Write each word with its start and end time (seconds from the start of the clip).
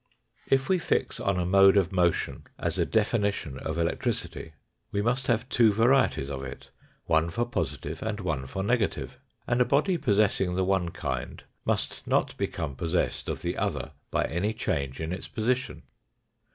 If 0.47 0.67
we 0.67 0.79
fix 0.79 1.19
on 1.19 1.39
a 1.39 1.45
mode 1.45 1.77
of 1.77 1.91
motion 1.91 2.45
as 2.57 2.79
a 2.79 2.87
definition 2.87 3.59
of 3.59 3.77
electricity, 3.77 4.53
we 4.91 5.03
must 5.03 5.27
have 5.27 5.47
two 5.47 5.71
varieties 5.71 6.27
of 6.27 6.43
it, 6.43 6.71
one 7.05 7.29
for 7.29 7.45
positive 7.45 8.01
and 8.01 8.19
one 8.19 8.47
for 8.47 8.63
negative; 8.63 9.19
and 9.45 9.61
a 9.61 9.63
body 9.63 9.99
possessing 9.99 10.55
the 10.55 10.63
one 10.65 10.89
kind 10.89 11.43
must 11.65 12.07
not 12.07 12.35
become 12.37 12.75
possessed 12.75 13.29
of 13.29 13.43
the 13.43 13.55
other 13.57 13.91
by 14.09 14.23
any 14.25 14.55
change 14.55 14.99
in 14.99 15.13
its 15.13 15.27
position. 15.27 15.83